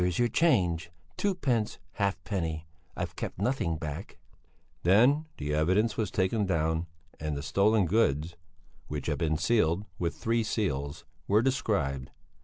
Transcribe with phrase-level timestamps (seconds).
[0.01, 0.07] where?
[0.07, 2.65] "Here's your change, twopence halfpenny;
[2.97, 4.17] I've kept nothing back."
[4.81, 6.87] Then the evidence was taken down
[7.19, 8.35] and the stolen goods
[8.87, 12.09] which had been sealed with three seals were described.